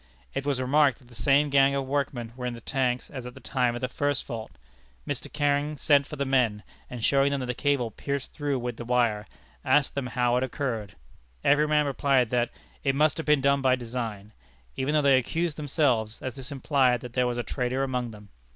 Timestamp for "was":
0.47-0.59, 17.27-17.37